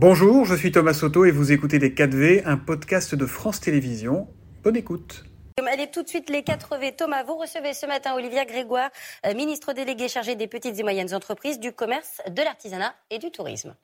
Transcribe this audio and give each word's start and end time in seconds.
Bonjour, 0.00 0.44
je 0.44 0.54
suis 0.54 0.70
Thomas 0.70 0.94
Soto 0.94 1.24
et 1.24 1.32
vous 1.32 1.50
écoutez 1.50 1.80
Les 1.80 1.90
4V, 1.90 2.42
un 2.44 2.56
podcast 2.56 3.16
de 3.16 3.26
France 3.26 3.58
Télévisions. 3.58 4.28
Bonne 4.62 4.76
écoute. 4.76 5.24
Allez 5.72 5.90
tout 5.90 6.04
de 6.04 6.08
suite 6.08 6.30
les 6.30 6.42
4V. 6.42 6.94
Thomas, 6.94 7.24
vous 7.24 7.36
recevez 7.36 7.74
ce 7.74 7.84
matin 7.84 8.14
Olivia 8.14 8.44
Grégoire, 8.44 8.90
euh, 9.26 9.34
ministre 9.34 9.72
délégué 9.72 10.06
chargé 10.06 10.36
des 10.36 10.46
petites 10.46 10.78
et 10.78 10.84
moyennes 10.84 11.12
entreprises, 11.14 11.58
du 11.58 11.72
commerce, 11.72 12.20
de 12.30 12.40
l'artisanat 12.40 12.94
et 13.10 13.18
du 13.18 13.32
tourisme. 13.32 13.74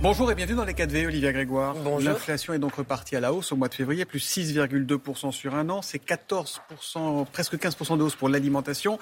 Bonjour 0.00 0.30
et 0.30 0.36
bienvenue 0.36 0.56
dans 0.56 0.64
les 0.64 0.74
4V, 0.74 1.06
Olivia 1.06 1.32
Grégoire. 1.32 1.74
Bonjour. 1.74 2.10
L'inflation 2.10 2.54
est 2.54 2.60
donc 2.60 2.76
repartie 2.76 3.16
à 3.16 3.20
la 3.20 3.32
hausse 3.32 3.50
au 3.50 3.56
mois 3.56 3.66
de 3.66 3.74
février, 3.74 4.04
plus 4.04 4.20
6,2% 4.20 5.32
sur 5.32 5.56
un 5.56 5.68
an. 5.68 5.82
C'est 5.82 6.00
14%, 6.00 7.26
presque 7.32 7.54
15% 7.54 7.98
de 7.98 8.04
hausse 8.04 8.14
pour 8.14 8.28
l'alimentation. 8.28 9.00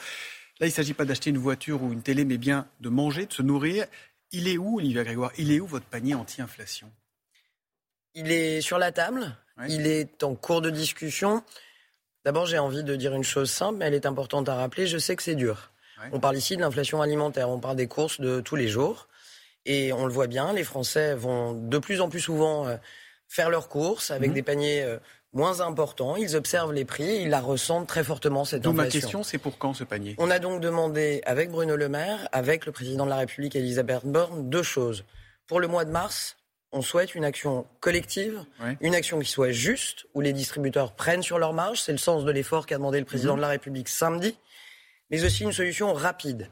Là, 0.59 0.67
il 0.67 0.71
ne 0.71 0.75
s'agit 0.75 0.95
pas 0.95 1.05
d'acheter 1.05 1.31
une 1.31 1.39
voiture 1.39 1.83
ou 1.83 1.93
une 1.93 2.03
télé, 2.03 2.25
mais 2.25 2.39
bien 2.39 2.67
de 2.81 2.89
manger, 2.89 3.27
de 3.27 3.33
se 3.33 3.43
nourrir. 3.43 3.87
Il 4.33 4.49
est 4.49 4.57
où, 4.57 4.79
Olivia 4.79 5.05
Grégoire? 5.05 5.33
Il 5.37 5.53
est 5.53 5.61
où 5.61 5.67
votre 5.67 5.87
panier 5.87 6.15
anti-inflation? 6.15 6.91
Il 8.15 8.33
est 8.33 8.63
sur 8.63 8.79
la 8.79 8.93
table. 8.93 9.37
Il 9.69 9.87
est 9.87 10.23
en 10.23 10.35
cours 10.35 10.63
de 10.63 10.71
discussion. 10.71 11.43
D'abord, 12.25 12.47
j'ai 12.47 12.59
envie 12.59 12.85
de 12.85 12.97
dire 12.97 13.15
une 13.15 13.23
chose 13.23 13.51
simple, 13.51 13.79
mais 13.79 13.87
elle 13.87 13.95
est 13.95 14.07
importante 14.07 14.49
à 14.49 14.55
rappeler. 14.55 14.87
Je 14.87 14.99
sais 14.99 15.15
que 15.17 15.23
c'est 15.23 15.35
dur. 15.35 15.71
On 16.13 16.21
parle 16.21 16.37
ici 16.37 16.57
de 16.57 16.61
l'inflation 16.61 17.01
alimentaire. 17.01 17.49
On 17.49 17.61
parle 17.61 17.77
des 17.77 17.87
courses 17.87 18.21
de 18.21 18.41
tous 18.41 18.57
les 18.57 18.69
jours. 18.69 19.09
Et 19.67 19.93
on 19.93 20.07
le 20.07 20.13
voit 20.13 20.29
bien, 20.29 20.53
les 20.53 20.65
Français 20.65 21.15
vont 21.15 21.53
de 21.53 21.79
plus 21.79 22.01
en 22.01 22.09
plus 22.09 22.21
souvent 22.21 22.67
euh, 22.67 22.77
faire 23.27 23.51
leurs 23.51 23.69
courses 23.69 24.13
avec 24.13 24.31
mmh. 24.31 24.35
des 24.35 24.43
paniers 24.43 24.83
euh, 24.83 24.99
moins 25.37 25.61
importants. 25.61 26.17
Ils 26.17 26.35
observent 26.35 26.73
les 26.73 26.85
prix, 26.85 27.23
ils 27.23 27.29
la 27.29 27.41
ressentent 27.41 27.87
très 27.87 28.03
fortement 28.03 28.45
cette 28.45 28.63
donc 28.63 28.75
inflation. 28.75 28.99
ma 28.99 29.03
question, 29.03 29.23
c'est 29.23 29.39
pour 29.39 29.59
quand 29.59 29.75
ce 29.75 29.85
panier? 29.85 30.17
On 30.19 30.31
a 30.31 30.39
donc 30.39 30.61
demandé 30.61 31.21
avec 31.25 31.51
Bruno 31.51 31.77
Le 31.77 31.89
Maire, 31.89 32.29
avec 32.33 32.67
le 32.67 32.73
président 32.73 33.05
de 33.05 33.11
la 33.11 33.17
République 33.17 33.55
Elisabeth 33.55 34.05
Borne, 34.05 34.49
deux 34.49 34.63
choses. 34.63 35.05
Pour 35.47 35.61
le 35.61 35.69
mois 35.69 35.85
de 35.85 35.91
mars, 35.91 36.37
on 36.73 36.83
souhaite 36.83 37.15
une 37.15 37.25
action 37.25 37.67
collective, 37.81 38.45
une 38.81 38.95
action 38.95 39.21
qui 39.21 39.31
soit 39.31 39.53
juste, 39.53 40.07
où 40.15 40.21
les 40.21 40.33
distributeurs 40.33 40.93
prennent 40.93 41.23
sur 41.23 41.39
leur 41.39 41.53
marge. 41.53 41.81
C'est 41.81 41.93
le 41.93 41.99
sens 41.99 42.25
de 42.25 42.31
l'effort 42.33 42.67
qu'a 42.67 42.77
demandé 42.77 42.99
le 42.99 43.05
président 43.05 43.35
mmh. 43.35 43.37
de 43.37 43.43
la 43.43 43.49
République 43.49 43.89
samedi. 43.89 44.37
Mais 45.11 45.25
aussi 45.25 45.45
une 45.45 45.53
solution 45.53 45.93
rapide. 45.93 46.51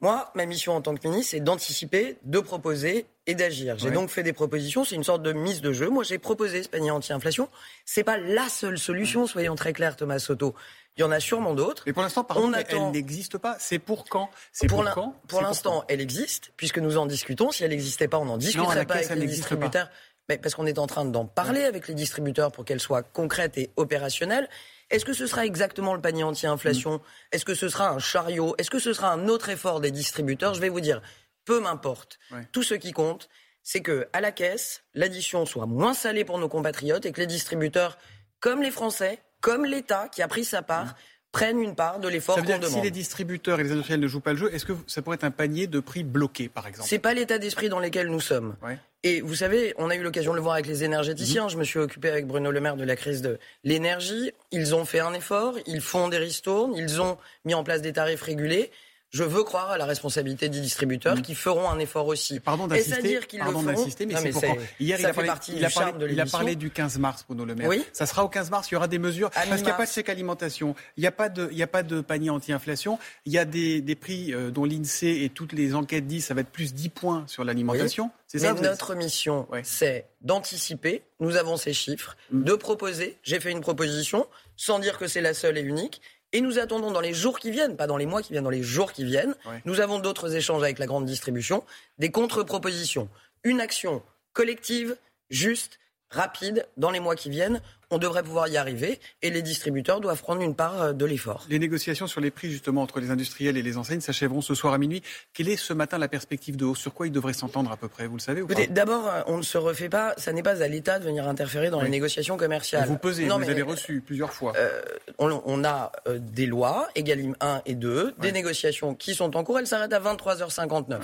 Moi, 0.00 0.30
ma 0.34 0.46
mission 0.46 0.74
en 0.74 0.80
tant 0.80 0.94
que 0.94 1.06
ministre, 1.06 1.30
c'est 1.30 1.40
d'anticiper, 1.40 2.16
de 2.24 2.40
proposer 2.40 3.06
et 3.26 3.34
d'agir. 3.34 3.76
J'ai 3.78 3.90
donc 3.90 4.10
fait 4.10 4.22
des 4.22 4.32
propositions. 4.32 4.84
C'est 4.84 4.96
une 4.96 5.04
sorte 5.04 5.22
de 5.22 5.32
mise 5.32 5.60
de 5.60 5.72
jeu. 5.72 5.88
Moi, 5.88 6.04
j'ai 6.04 6.18
proposé 6.18 6.62
ce 6.62 6.68
panier 6.68 6.90
anti-inflation. 6.90 7.48
C'est 7.84 8.04
pas 8.04 8.18
la 8.18 8.48
seule 8.48 8.78
solution, 8.78 9.26
soyons 9.26 9.54
très 9.54 9.72
clairs, 9.72 9.96
Thomas 9.96 10.18
Soto. 10.18 10.54
Il 10.96 11.00
y 11.00 11.04
en 11.04 11.10
a 11.10 11.20
sûrement 11.20 11.54
d'autres. 11.54 11.82
Mais 11.86 11.92
pour 11.92 12.02
l'instant, 12.02 12.22
par 12.22 12.36
contre, 12.36 12.58
elle 12.68 12.90
n'existe 12.90 13.38
pas. 13.38 13.56
C'est 13.58 13.78
pour 13.80 14.04
quand? 14.04 14.30
C'est 14.52 14.68
pour, 14.68 14.84
quand? 14.92 15.16
Pour 15.26 15.42
l'instant, 15.42 15.84
elle 15.88 16.00
existe, 16.00 16.52
puisque 16.56 16.78
nous 16.78 16.98
en 16.98 17.06
discutons. 17.06 17.50
Si 17.50 17.64
elle 17.64 17.70
n'existait 17.70 18.08
pas, 18.08 18.18
on 18.18 18.26
n'en 18.26 18.38
discuterait 18.38 18.86
pas 18.86 18.94
avec 18.94 19.10
les 19.10 19.26
distributeurs. 19.26 19.88
Mais 20.28 20.38
parce 20.38 20.54
qu'on 20.54 20.66
est 20.66 20.78
en 20.78 20.86
train 20.86 21.04
d'en 21.04 21.26
parler 21.26 21.64
avec 21.64 21.88
les 21.88 21.94
distributeurs 21.94 22.50
pour 22.50 22.64
qu'elle 22.64 22.80
soit 22.80 23.02
concrète 23.02 23.58
et 23.58 23.70
opérationnelle. 23.76 24.48
Est-ce 24.90 25.04
que 25.04 25.12
ce 25.12 25.26
sera 25.26 25.44
exactement 25.44 25.94
le 25.94 26.00
panier 26.00 26.22
anti-inflation? 26.22 27.00
Est-ce 27.32 27.44
que 27.44 27.54
ce 27.54 27.68
sera 27.68 27.90
un 27.90 27.98
chariot? 27.98 28.54
Est-ce 28.58 28.70
que 28.70 28.78
ce 28.78 28.92
sera 28.92 29.10
un 29.10 29.28
autre 29.28 29.48
effort 29.48 29.80
des 29.80 29.90
distributeurs? 29.90 30.54
Je 30.54 30.60
vais 30.60 30.68
vous 30.68 30.80
dire, 30.80 31.02
peu 31.44 31.60
m'importe. 31.60 32.18
Tout 32.52 32.62
ce 32.62 32.74
qui 32.74 32.92
compte, 32.92 33.28
c'est 33.62 33.80
que 33.80 34.08
à 34.12 34.20
la 34.20 34.32
caisse, 34.32 34.84
l'addition 34.94 35.46
soit 35.46 35.66
moins 35.66 35.94
salée 35.94 36.24
pour 36.24 36.38
nos 36.38 36.48
compatriotes 36.48 37.06
et 37.06 37.12
que 37.12 37.20
les 37.20 37.26
distributeurs, 37.26 37.98
comme 38.40 38.62
les 38.62 38.70
Français, 38.70 39.20
comme 39.40 39.64
l'État 39.64 40.08
qui 40.08 40.22
a 40.22 40.28
pris 40.28 40.44
sa 40.44 40.62
part, 40.62 40.94
prennent 41.32 41.60
une 41.60 41.74
part 41.74 41.98
de 41.98 42.08
l'effort 42.08 42.36
qu'on 42.36 42.42
demande. 42.42 42.64
Si 42.64 42.80
les 42.80 42.90
distributeurs 42.92 43.58
et 43.58 43.64
les 43.64 43.72
industriels 43.72 44.00
ne 44.00 44.06
jouent 44.06 44.20
pas 44.20 44.32
le 44.32 44.38
jeu, 44.38 44.54
est-ce 44.54 44.64
que 44.64 44.74
ça 44.86 45.02
pourrait 45.02 45.16
être 45.16 45.24
un 45.24 45.32
panier 45.32 45.66
de 45.66 45.80
prix 45.80 46.04
bloqué, 46.04 46.48
par 46.48 46.66
exemple? 46.66 46.88
C'est 46.88 47.00
pas 47.00 47.12
l'état 47.12 47.38
d'esprit 47.38 47.68
dans 47.68 47.80
lequel 47.80 48.08
nous 48.08 48.20
sommes. 48.20 48.56
Et 49.02 49.20
vous 49.20 49.34
savez, 49.34 49.74
on 49.76 49.90
a 49.90 49.96
eu 49.96 50.02
l'occasion 50.02 50.30
de 50.30 50.36
le 50.36 50.42
voir 50.42 50.54
avec 50.54 50.66
les 50.66 50.84
énergéticiens. 50.84 51.44
Mhm. 51.44 51.50
Je 51.50 51.56
me 51.58 51.64
suis 51.64 51.78
occupé 51.78 52.08
avec 52.08 52.26
Bruno 52.26 52.50
Le 52.50 52.60
Maire 52.60 52.76
de 52.76 52.84
la 52.84 52.96
crise 52.96 53.20
de 53.20 53.38
l'énergie. 53.64 54.32
Ils 54.50 54.74
ont 54.74 54.84
fait 54.84 55.00
un 55.00 55.12
effort, 55.12 55.56
ils 55.66 55.82
font 55.82 56.08
des 56.08 56.18
ristournes, 56.18 56.74
ils 56.74 57.02
ont 57.02 57.18
mis 57.44 57.54
en 57.54 57.64
place 57.64 57.82
des 57.82 57.92
tarifs 57.92 58.22
régulés 58.22 58.70
je 59.14 59.22
veux 59.22 59.44
croire 59.44 59.70
à 59.70 59.78
la 59.78 59.84
responsabilité 59.84 60.48
des 60.48 60.60
distributeurs 60.60 61.16
mm. 61.16 61.22
qui 61.22 61.36
feront 61.36 61.70
un 61.70 61.78
effort 61.78 62.08
aussi. 62.08 62.40
Pardon 62.40 62.66
d'insister, 62.66 63.20
pardon 63.38 63.62
d'insister, 63.62 64.06
mais, 64.06 64.16
c'est 64.16 64.30
pourquoi 64.30 64.56
Hier, 64.80 64.98
il 64.98 65.06
a, 65.06 65.14
parlé, 65.14 65.30
il, 65.54 65.64
a 65.64 65.70
parlé, 65.70 66.12
il 66.12 66.20
a, 66.20 66.26
parlé, 66.26 66.56
du 66.56 66.70
15 66.70 66.98
mars, 66.98 67.24
Bruno 67.24 67.44
Le 67.44 67.54
Maire. 67.54 67.68
Oui. 67.68 67.84
Ça 67.92 68.06
sera 68.06 68.24
au 68.24 68.28
15 68.28 68.50
mars, 68.50 68.68
il 68.70 68.74
y 68.74 68.76
aura 68.76 68.88
des 68.88 68.98
mesures. 68.98 69.30
parce 69.30 69.48
qu'il 69.48 69.62
n'y 69.62 69.70
a 69.70 69.74
pas 69.74 69.86
de 69.86 69.90
chèque 69.90 70.08
alimentation, 70.08 70.74
il 70.96 71.02
n'y 71.02 71.06
a, 71.06 71.12
pas 71.12 71.28
de, 71.28 71.48
il 71.52 71.62
a 71.62 71.68
pas 71.68 71.84
de 71.84 72.00
panier 72.00 72.30
anti-inflation, 72.30 72.98
il 73.24 73.32
y 73.32 73.38
a 73.38 73.44
des, 73.44 73.80
des 73.80 73.94
prix 73.94 74.34
euh, 74.34 74.50
dont 74.50 74.64
l'INSEE 74.64 75.22
et 75.22 75.28
toutes 75.28 75.52
les 75.52 75.76
enquêtes 75.76 76.08
disent 76.08 76.26
ça 76.26 76.34
va 76.34 76.40
être 76.40 76.50
plus 76.50 76.74
10 76.74 76.88
points 76.88 77.24
sur 77.28 77.44
l'alimentation. 77.44 78.10
C'est 78.26 78.40
ça 78.40 78.52
notre 78.54 78.96
mission, 78.96 79.46
c'est 79.62 80.06
d'anticiper, 80.22 81.02
nous 81.20 81.36
avons 81.36 81.56
ces 81.56 81.72
chiffres, 81.72 82.16
mm. 82.32 82.42
de 82.42 82.54
proposer, 82.54 83.16
j'ai 83.22 83.38
fait 83.38 83.52
une 83.52 83.60
proposition, 83.60 84.26
sans 84.56 84.80
dire 84.80 84.98
que 84.98 85.06
c'est 85.06 85.20
la 85.20 85.34
seule 85.34 85.56
et 85.56 85.60
unique, 85.60 86.00
et 86.34 86.40
nous 86.40 86.58
attendons 86.58 86.90
dans 86.90 87.00
les 87.00 87.14
jours 87.14 87.38
qui 87.38 87.52
viennent, 87.52 87.76
pas 87.76 87.86
dans 87.86 87.96
les 87.96 88.06
mois 88.06 88.20
qui 88.20 88.32
viennent, 88.32 88.44
dans 88.44 88.50
les 88.50 88.62
jours 88.62 88.92
qui 88.92 89.04
viennent, 89.04 89.34
nous 89.64 89.80
avons 89.80 90.00
d'autres 90.00 90.34
échanges 90.34 90.62
avec 90.62 90.80
la 90.80 90.86
grande 90.86 91.06
distribution, 91.06 91.64
des 91.98 92.10
contre-propositions. 92.10 93.08
Une 93.44 93.60
action 93.60 94.02
collective, 94.32 94.96
juste, 95.30 95.78
rapide, 96.10 96.66
dans 96.76 96.90
les 96.90 97.00
mois 97.00 97.16
qui 97.16 97.30
viennent, 97.30 97.60
on 97.90 97.98
devrait 97.98 98.22
pouvoir 98.22 98.48
y 98.48 98.56
arriver 98.56 98.98
et 99.22 99.30
les 99.30 99.42
distributeurs 99.42 100.00
doivent 100.00 100.20
prendre 100.20 100.42
une 100.42 100.54
part 100.54 100.82
euh, 100.82 100.92
de 100.92 101.04
l'effort. 101.04 101.46
Les 101.48 101.58
négociations 101.58 102.06
sur 102.06 102.20
les 102.20 102.30
prix 102.30 102.50
justement 102.50 102.82
entre 102.82 103.00
les 103.00 103.10
industriels 103.10 103.56
et 103.56 103.62
les 103.62 103.76
enseignes 103.76 104.00
s'achèveront 104.00 104.40
ce 104.40 104.54
soir 104.54 104.74
à 104.74 104.78
minuit. 104.78 105.02
Quelle 105.32 105.48
est 105.48 105.56
ce 105.56 105.72
matin 105.72 105.98
la 105.98 106.08
perspective 106.08 106.56
de 106.56 106.64
hausse? 106.64 106.80
Sur 106.80 106.94
quoi 106.94 107.06
ils 107.06 107.12
devraient 107.12 107.32
s'entendre 107.32 107.70
à 107.70 107.76
peu 107.76 107.88
près 107.88 108.06
Vous 108.06 108.16
le 108.16 108.20
savez 108.20 108.42
ou 108.42 108.46
pas? 108.46 108.54
D'abord, 108.68 109.06
euh, 109.08 109.22
on 109.26 109.36
ne 109.36 109.42
se 109.42 109.58
refait 109.58 109.88
pas. 109.88 110.14
Ça 110.16 110.32
n'est 110.32 110.42
pas 110.42 110.62
à 110.62 110.68
l'État 110.68 110.98
de 110.98 111.04
venir 111.04 111.28
interférer 111.28 111.70
dans 111.70 111.82
les 111.82 111.88
négociations 111.88 112.36
commerciales. 112.36 112.88
Vous 112.88 112.98
pesez, 112.98 113.26
vous 113.26 113.32
avez 113.32 113.62
reçu 113.62 114.00
plusieurs 114.00 114.32
fois. 114.32 114.54
Euh, 114.56 114.82
on, 115.18 115.64
a 115.64 115.92
des 116.18 116.46
lois, 116.46 116.88
Egalim 116.94 117.36
1 117.40 117.62
et 117.66 117.74
2, 117.74 118.14
des 118.18 118.32
négociations 118.32 118.94
qui 118.94 119.14
sont 119.14 119.36
en 119.36 119.44
cours. 119.44 119.58
Elles 119.58 119.66
s'arrêtent 119.66 119.92
à 119.92 120.00
23h59 120.00 121.00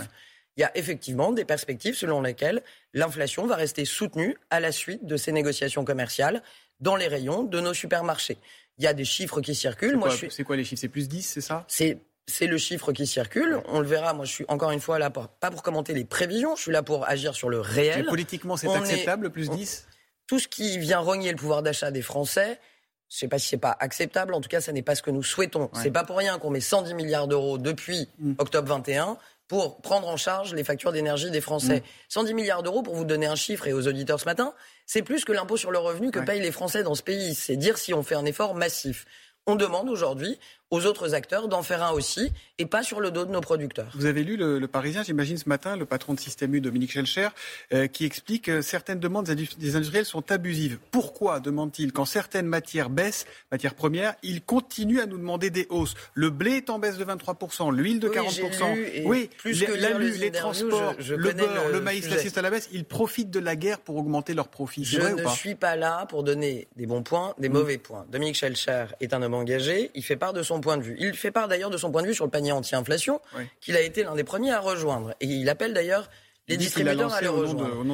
il 0.61 0.65
y 0.65 0.67
a 0.67 0.77
effectivement 0.77 1.33
des 1.33 1.47
perspectives 1.47 1.95
selon 1.95 2.21
lesquelles 2.21 2.63
l'inflation 2.93 3.47
va 3.47 3.57
rester 3.57 3.87
soutenue 3.87 4.37
à 4.51 4.61
la 4.61 4.73
suite 4.73 5.07
de 5.07 5.17
ces 5.17 5.33
négociations 5.33 5.87
commerciales 5.87 6.43
dans 6.81 6.97
les 6.97 7.09
rayons 7.09 7.45
de 7.45 7.61
nos 7.61 7.73
supermarchés. 7.73 8.37
Il 8.77 8.85
y 8.85 8.87
a 8.87 8.93
des 8.93 9.07
chiffres 9.07 9.41
qui 9.41 9.55
circulent. 9.55 9.99
C'est 10.29 10.45
quoi, 10.45 10.57
les 10.57 10.65
chiffres? 10.65 10.81
C'est 10.83 10.89
plus 10.89 11.09
10, 11.09 11.23
c'est 11.23 11.41
ça? 11.41 11.65
C'est 11.67 12.47
le 12.47 12.59
chiffre 12.59 12.93
qui 12.93 13.07
circule. 13.07 13.63
On 13.69 13.81
le 13.81 13.87
verra. 13.87 14.13
Moi, 14.13 14.27
je 14.27 14.33
suis 14.33 14.45
encore 14.49 14.71
une 14.71 14.81
fois 14.81 14.99
là, 14.99 15.09
pour, 15.09 15.29
pas 15.29 15.51
pour 15.51 15.63
commenter 15.63 15.95
les 15.95 16.05
prévisions. 16.05 16.55
Je 16.57 16.61
suis 16.61 16.73
là 16.73 16.83
pour 16.83 17.09
agir 17.09 17.35
sur 17.35 17.49
le 17.49 17.61
réel. 17.61 18.05
politiquement, 18.05 18.59
c'est 18.59 18.71
acceptable, 18.71 19.31
plus 19.31 19.49
10 19.49 19.87
Tout 20.27 20.39
ce 20.39 20.47
qui 20.47 20.77
vient 20.77 20.99
rogner 20.99 21.31
le 21.31 21.39
pouvoir 21.39 21.63
d'achat 21.63 21.91
des 21.91 22.03
Français, 22.03 22.61
je 23.09 23.17
ne 23.17 23.19
sais 23.21 23.29
pas 23.29 23.39
si 23.39 23.49
c'est 23.49 23.57
pas 23.57 23.77
acceptable. 23.81 24.35
En 24.35 24.43
tout 24.43 24.51
cas, 24.51 24.61
ça 24.61 24.73
n'est 24.73 24.83
pas 24.83 24.95
ce 24.95 25.01
que 25.03 25.11
nous 25.11 25.23
souhaitons. 25.23 25.71
Ce 25.73 25.81
C'est 25.85 25.91
pas 25.91 26.05
pour 26.05 26.19
rien 26.19 26.39
qu'on 26.39 26.51
met 26.51 26.61
110 26.61 26.93
milliards 26.93 27.29
d'euros 27.29 27.57
depuis 27.57 28.11
mm. 28.19 28.35
octobre 28.37 28.69
21 28.69 29.17
pour 29.51 29.81
prendre 29.81 30.07
en 30.07 30.17
charge 30.17 30.55
les 30.55 30.63
factures 30.63 30.93
d'énergie 30.93 31.29
des 31.33 31.41
Français. 31.41 31.83
110 32.09 32.33
mm. 32.33 32.37
milliards 32.37 32.63
d'euros, 32.63 32.83
pour 32.85 32.95
vous 32.95 33.05
donner 33.05 33.27
un 33.27 33.35
chiffre 33.35 33.67
et 33.67 33.73
aux 33.73 33.89
auditeurs 33.89 34.21
ce 34.21 34.25
matin, 34.25 34.55
c'est 34.87 35.03
plus 35.03 35.25
que 35.25 35.33
l'impôt 35.33 35.57
sur 35.57 35.73
le 35.73 35.79
revenu 35.79 36.13
que 36.13 36.21
payent 36.21 36.41
les 36.41 36.53
Français 36.53 36.85
dans 36.85 36.95
ce 36.95 37.03
pays. 37.03 37.35
C'est 37.35 37.57
dire 37.57 37.77
si 37.77 37.93
on 37.93 38.05
fait 38.05 38.15
un 38.15 38.25
effort 38.27 38.55
massif. 38.55 39.07
On 39.47 39.57
demande 39.57 39.89
aujourd'hui 39.89 40.39
aux 40.71 40.87
autres 40.87 41.15
acteurs 41.15 41.49
d'en 41.49 41.63
faire 41.63 41.83
un 41.83 41.91
aussi, 41.91 42.33
et 42.59 42.67
pas 42.67 42.83
sur 42.83 43.01
le 43.01 43.11
dos 43.11 43.25
de 43.25 43.33
nos 43.33 43.41
producteurs. 43.41 43.91
Vous 43.95 44.07
avez 44.07 44.23
lu 44.23 44.37
le, 44.37 44.61
Parisien, 44.69 45.03
j'imagine, 45.03 45.37
ce 45.37 45.49
matin, 45.49 45.77
le 45.77 45.85
patron 45.85 46.15
de 46.15 46.21
Système 46.21 46.55
U, 46.55 46.61
Dominique 46.61 46.93
Schelcher, 46.93 47.29
euh, 47.73 47.89
qui 47.89 48.05
explique 48.05 48.45
que 48.45 48.63
certaines 48.63 49.01
demandes 49.01 49.29
des 49.29 49.77
industriels 49.77 50.05
sont 50.05 50.31
abusives. 50.31 50.79
Pourquoi, 50.93 51.41
demande-t-il, 51.41 51.93
quand 51.93 52.05
certaines 52.05 52.47
matières 52.47 52.89
baissent, 52.89 53.27
matières 53.51 53.75
premières, 53.75 54.15
ils 54.23 54.43
continuent 54.43 55.01
à 55.01 55.07
nous 55.07 55.19
demander 55.19 55.51
des 55.51 55.67
hausses? 55.71 55.95
Le 56.15 56.31
blé 56.31 56.53
est 56.53 56.71
en 56.71 56.79
baisse 56.79 56.99
de 56.99 57.05
23%, 57.05 57.75
l'huile 57.75 57.99
de 57.99 58.09
40%. 58.09 59.07
oui, 59.07 59.29
plus 59.39 59.65
que 59.65 59.73
l'alu, 59.73 60.13
les 60.19 60.31
transports, 60.31 60.95
le 60.99 61.33
beurre, 61.33 61.69
le, 61.73 61.81
maïs 61.81 62.07
assiste 62.13 62.39
à 62.39 62.43
la 62.43 62.51
baisse. 62.51 62.69
Ils 62.73 62.85
profitent 62.85 63.31
de 63.31 63.41
la 63.41 63.57
guerre 63.57 63.81
pour 63.81 63.97
augmenter 63.97 64.35
leurs 64.35 64.49
profits. 64.49 64.85
Je 64.85 65.01
ne 65.01 65.27
suis 65.29 65.57
pas 65.57 65.75
là 65.75 66.07
pour 66.07 66.23
donner 66.23 66.69
des 66.77 66.87
bons 66.87 67.03
points, 67.03 67.35
des 67.39 67.49
mm. 67.49 67.53
mauvais 67.53 67.79
points. 67.79 68.07
Dominique 68.11 68.37
Schelcher 68.37 68.87
est 69.01 69.15
un 69.15 69.23
homme 69.23 69.35
engagé, 69.35 69.91
il 69.95 70.05
fait 70.05 70.17
part 70.17 70.33
de 70.33 70.43
son 70.45 70.60
point 70.61 70.77
de 70.77 70.83
vue. 70.83 70.97
Il 70.99 71.15
fait 71.15 71.31
part 71.31 71.49
d'ailleurs 71.49 71.71
de 71.71 71.77
son 71.77 71.91
point 71.91 72.03
de 72.03 72.09
vue 72.09 72.15
sur 72.15 72.25
le 72.25 72.31
panier 72.31 72.53
anti-inflation, 72.53 73.21
qu'il 73.61 73.77
a 73.77 73.81
été 73.81 74.03
l'un 74.03 74.15
des 74.15 74.25
premiers 74.25 74.53
à 74.53 74.61
rejoindre. 74.61 75.15
Et 75.21 75.27
il 75.27 75.49
appelle 75.49 75.75
d'ailleurs 75.75 76.09
les 76.49 76.57
distributeurs 76.57 77.13
à 77.13 77.21
le 77.21 77.31
rejoindre. 77.31 77.85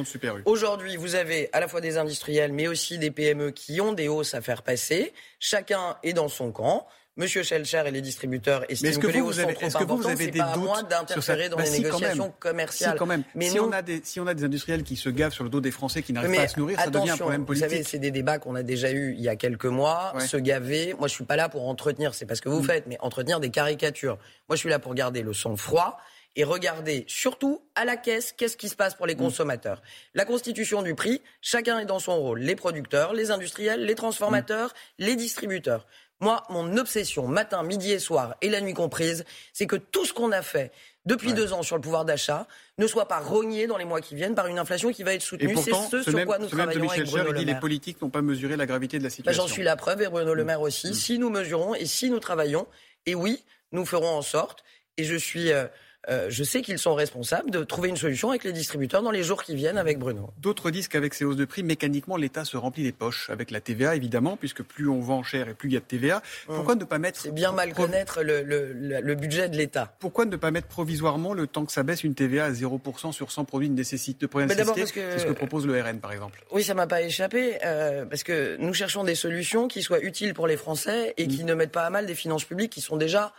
Aujourd'hui, 0.45 0.95
vous 0.95 1.15
avez 1.15 1.49
à 1.53 1.59
la 1.59 1.67
fois 1.67 1.81
des 1.81 1.97
industriels, 1.97 2.53
mais 2.53 2.67
aussi 2.67 2.97
des 2.97 3.11
PME 3.11 3.51
qui 3.51 3.79
ont 3.81 3.93
des 3.93 4.07
hausses 4.07 4.33
à 4.33 4.41
faire 4.41 4.63
passer. 4.63 5.13
Chacun 5.39 5.97
est 6.03 6.13
dans 6.13 6.27
son 6.27 6.51
camp. 6.51 6.87
Monsieur 7.17 7.41
Schelcher 7.41 7.81
et 7.87 7.91
les 7.91 8.01
distributeurs 8.01 8.63
estiment 8.69 8.93
que, 8.93 9.07
que, 9.07 9.11
les 9.11 9.21
hausses 9.21 9.37
sont 9.37 9.41
trop 9.41 9.65
est-ce 9.65 9.77
que 9.77 9.83
vous, 9.85 10.07
avez 10.07 10.27
des 10.27 10.37
pas 10.37 10.53
doutes 10.53 10.63
à 10.63 10.65
moi 10.65 10.83
d'interférer 10.83 11.49
dans 11.49 11.57
bah 11.57 11.63
les 11.63 11.71
négociations 11.71 12.31
commerciales. 12.39 12.93
Si, 12.93 12.97
quand 12.97 13.07
même. 13.07 13.23
Mais 13.33 13.49
si, 13.49 13.59
on 13.59 13.71
a 13.71 13.81
des, 13.81 14.01
si 14.03 14.19
on 14.19 14.27
a 14.27 14.35
des 14.35 14.43
industriels 14.43 14.83
qui 14.83 14.95
se 14.95 15.09
gavent 15.09 15.33
sur 15.33 15.43
le 15.43 15.49
dos 15.49 15.59
des 15.59 15.71
Français 15.71 16.03
qui 16.03 16.13
n'arrivent 16.13 16.35
pas 16.35 16.43
à 16.43 16.47
se 16.47 16.59
nourrir, 16.59 16.79
ça 16.79 16.91
devient 16.91 17.09
un 17.09 17.17
problème 17.17 17.45
politique. 17.45 17.65
Vous 17.65 17.71
savez, 17.71 17.83
c'est 17.83 17.97
des 17.97 18.11
débats 18.11 18.37
qu'on 18.37 18.53
a 18.53 18.61
déjà 18.61 18.91
eus 18.91 19.15
il 19.17 19.21
y 19.21 19.29
a 19.29 19.35
quelques 19.35 19.65
mois. 19.65 20.13
Se 20.19 20.37
gaver, 20.37 20.95
moi 20.99 21.07
je 21.07 21.13
suis 21.13 21.25
pas 21.25 21.35
là 21.35 21.49
pour 21.49 21.67
entretenir, 21.67 22.13
c'est 22.13 22.27
pas 22.27 22.35
ce 22.35 22.41
que 22.41 22.49
vous 22.49 22.61
mm. 22.61 22.65
faites, 22.65 22.87
mais 22.87 22.97
entretenir 22.99 23.39
des 23.39 23.49
caricatures. 23.49 24.17
Moi 24.47 24.55
je 24.55 24.59
suis 24.59 24.69
là 24.69 24.77
pour 24.77 24.93
garder 24.93 25.23
le 25.23 25.33
sang 25.33 25.55
froid 25.55 25.97
et 26.37 26.43
regarder 26.43 27.03
surtout 27.07 27.63
à 27.73 27.83
la 27.83 27.97
caisse 27.97 28.31
qu'est-ce 28.31 28.57
qui 28.57 28.69
se 28.69 28.75
passe 28.75 28.93
pour 28.93 29.07
les 29.07 29.15
mm. 29.15 29.19
consommateurs. 29.19 29.81
La 30.13 30.23
constitution 30.23 30.83
du 30.83 30.93
prix, 30.93 31.21
chacun 31.41 31.79
est 31.79 31.85
dans 31.85 31.99
son 31.99 32.15
rôle. 32.15 32.39
Les 32.39 32.55
producteurs, 32.55 33.13
les 33.13 33.31
industriels, 33.31 33.83
les 33.83 33.95
transformateurs, 33.95 34.69
mm. 34.69 35.03
les 35.03 35.15
distributeurs. 35.15 35.87
Moi, 36.19 36.43
mon 36.49 36.77
obsession, 36.77 37.27
matin, 37.27 37.61
midi 37.63 37.91
et 37.91 37.99
soir, 37.99 38.35
et 38.41 38.49
la 38.49 38.59
nuit 38.61 38.73
comprise, 38.73 39.23
c'est 39.53 39.67
que 39.67 39.75
tout 39.75 40.05
ce 40.05 40.13
qu'on 40.13 40.31
a 40.31 40.41
fait 40.41 40.71
depuis 41.05 41.33
deux 41.33 41.53
ans 41.53 41.63
sur 41.63 41.75
le 41.75 41.81
pouvoir 41.81 42.05
d'achat 42.05 42.47
ne 42.77 42.87
soit 42.87 43.07
pas 43.07 43.19
rogné 43.19 43.65
dans 43.67 43.77
les 43.77 43.85
mois 43.85 44.01
qui 44.01 44.15
viennent 44.15 44.35
par 44.35 44.47
une 44.47 44.59
inflation 44.59 44.91
qui 44.91 45.03
va 45.03 45.13
être 45.13 45.21
soutenue. 45.21 45.55
C'est 45.57 45.73
ce, 45.73 46.01
sur 46.01 46.25
quoi 46.25 46.37
nous 46.37 46.47
travaillons 46.47 46.89
avec 46.89 47.05
Bruno 47.05 47.31
Le 47.31 47.33
Maire. 47.33 47.45
Les 47.45 47.59
politiques 47.59 48.01
n'ont 48.01 48.09
pas 48.09 48.21
mesuré 48.21 48.57
la 48.57 48.65
gravité 48.65 48.97
de 48.97 49.03
la 49.03 49.09
bah, 49.09 49.15
situation. 49.15 49.43
J'en 49.43 49.47
suis 49.47 49.63
la 49.63 49.75
preuve, 49.75 50.01
et 50.01 50.09
Bruno 50.09 50.33
Le 50.33 50.43
Maire 50.43 50.61
aussi. 50.61 50.89
Mm. 50.89 50.93
Si 50.93 51.19
nous 51.19 51.29
mesurons 51.29 51.75
et 51.75 51.85
si 51.85 52.09
nous 52.09 52.19
travaillons, 52.19 52.67
et 53.05 53.15
oui, 53.15 53.43
nous 53.71 53.85
ferons 53.85 54.09
en 54.09 54.21
sorte, 54.21 54.63
et 54.97 55.03
je 55.03 55.15
suis... 55.15 55.51
Euh, 55.51 55.67
euh, 56.09 56.27
je 56.29 56.43
sais 56.43 56.61
qu'ils 56.61 56.79
sont 56.79 56.95
responsables 56.95 57.51
de 57.51 57.63
trouver 57.63 57.89
une 57.89 57.97
solution 57.97 58.29
avec 58.29 58.43
les 58.43 58.53
distributeurs 58.53 59.01
dans 59.01 59.11
les 59.11 59.23
jours 59.23 59.43
qui 59.43 59.55
viennent 59.55 59.77
avec 59.77 59.99
Bruno. 59.99 60.29
D'autres 60.39 60.71
disent 60.71 60.87
qu'avec 60.87 61.13
ces 61.13 61.25
hausses 61.25 61.35
de 61.35 61.45
prix, 61.45 61.63
mécaniquement, 61.63 62.15
l'État 62.15 62.45
se 62.45 62.55
remplit 62.55 62.83
les 62.83 62.91
poches 62.91 63.29
avec 63.29 63.51
la 63.51 63.59
TVA, 63.59 63.95
évidemment, 63.95 64.37
puisque 64.37 64.63
plus 64.63 64.87
on 64.87 65.01
vend 65.01 65.23
cher 65.23 65.49
et 65.49 65.53
plus 65.53 65.69
il 65.69 65.73
y 65.73 65.77
a 65.77 65.81
de 65.81 65.85
TVA. 65.85 66.21
Pourquoi 66.45 66.75
ne 66.75 66.85
pas 66.85 66.97
mettre... 66.97 67.19
C'est 67.19 67.33
bien 67.33 67.51
mal 67.51 67.73
connaître 67.73 68.23
le, 68.23 69.15
budget 69.15 69.49
de 69.49 69.57
l'État. 69.57 69.93
Pourquoi 69.99 70.25
ne 70.25 70.35
pas 70.35 70.51
mettre 70.51 70.67
provisoirement, 70.67 71.33
le 71.33 71.47
temps 71.47 71.65
que 71.65 71.71
ça 71.71 71.83
baisse, 71.83 72.03
une 72.03 72.15
TVA 72.15 72.45
à 72.45 72.51
0% 72.51 73.11
sur 73.11 73.31
100 73.31 73.45
produits 73.45 73.69
de 73.69 73.73
nécessité 73.73 74.27
de 74.27 74.47
C'est 74.47 74.87
ce 74.87 75.25
que 75.25 75.31
propose 75.33 75.67
le 75.67 75.81
RN, 75.81 75.99
par 75.99 76.11
exemple. 76.13 76.43
Oui, 76.51 76.63
ça 76.63 76.73
m'a 76.73 76.87
pas 76.87 77.01
échappé, 77.01 77.57
euh, 77.65 78.05
parce 78.05 78.23
que 78.23 78.55
nous 78.59 78.73
cherchons 78.73 79.03
des 79.03 79.15
solutions 79.15 79.67
qui 79.67 79.81
soient 79.81 80.01
utiles 80.01 80.33
pour 80.33 80.47
les 80.47 80.57
Français 80.57 81.13
et 81.17 81.27
qui 81.27 81.43
mm. 81.43 81.47
ne 81.47 81.53
mettent 81.53 81.71
pas 81.71 81.85
à 81.85 81.89
mal 81.89 82.05
des 82.05 82.15
finances 82.15 82.45
publiques 82.45 82.71
qui 82.71 82.81
sont 82.81 82.97
déjà 82.97 83.33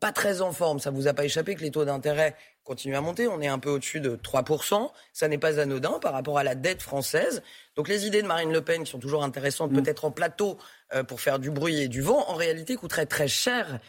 pas 0.00 0.12
très 0.12 0.40
en 0.40 0.52
forme. 0.52 0.78
Ça 0.78 0.90
vous 0.90 1.08
a 1.08 1.14
pas 1.14 1.24
échappé 1.24 1.54
que 1.54 1.62
les 1.62 1.70
taux 1.70 1.84
d'intérêt 1.84 2.36
continuent 2.64 2.96
à 2.96 3.00
monter. 3.00 3.26
On 3.26 3.40
est 3.40 3.48
un 3.48 3.58
peu 3.58 3.70
au-dessus 3.70 4.00
de 4.00 4.16
3%. 4.16 4.90
Ça 5.12 5.28
n'est 5.28 5.38
pas 5.38 5.58
anodin 5.58 5.98
par 6.00 6.12
rapport 6.12 6.38
à 6.38 6.44
la 6.44 6.54
dette 6.54 6.82
française. 6.82 7.42
Donc 7.76 7.88
les 7.88 8.06
idées 8.06 8.22
de 8.22 8.26
Marine 8.26 8.52
Le 8.52 8.62
Pen, 8.62 8.84
qui 8.84 8.90
sont 8.90 8.98
toujours 8.98 9.24
intéressantes, 9.24 9.72
mm. 9.72 9.82
peut-être 9.82 10.04
en 10.04 10.10
plateau 10.10 10.58
euh, 10.94 11.02
pour 11.02 11.20
faire 11.20 11.38
du 11.38 11.50
bruit 11.50 11.80
et 11.82 11.88
du 11.88 12.02
vent, 12.02 12.24
en 12.28 12.34
réalité 12.34 12.76
coûteraient 12.76 13.06
très 13.06 13.28
cher 13.28 13.80